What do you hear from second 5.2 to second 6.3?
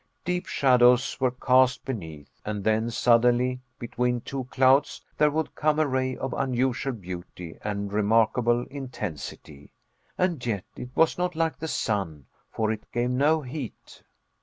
would come a ray